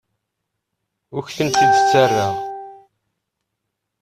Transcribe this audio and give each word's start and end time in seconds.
Ur 1.15 1.23
kent-id-ttarraɣ. 1.35 2.35